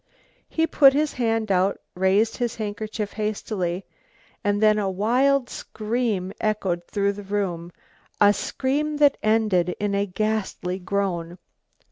He 0.49 0.65
put 0.65 0.93
his 0.93 1.13
hand 1.13 1.51
out, 1.51 1.79
raised 1.93 2.37
his 2.37 2.55
handkerchief 2.55 3.13
hastily 3.13 3.85
and 4.43 4.59
then 4.59 4.79
a 4.79 4.89
wild 4.89 5.47
scream 5.47 6.33
echoed 6.41 6.83
through 6.87 7.13
the 7.13 7.21
room, 7.21 7.71
a 8.19 8.33
scream 8.33 8.97
that 8.97 9.19
ended 9.21 9.75
in 9.79 9.93
a 9.93 10.07
ghastly 10.07 10.79
groan. 10.79 11.37